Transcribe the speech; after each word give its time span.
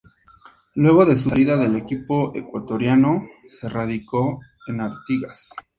Luego 0.73 1.05
de 1.05 1.15
su 1.15 1.29
salida 1.29 1.55
del 1.57 1.75
equipo 1.75 2.31
ecuatoriano, 2.33 3.27
se 3.47 3.69
radicó 3.69 4.39
en 4.65 4.81
Artigas. 4.81 5.51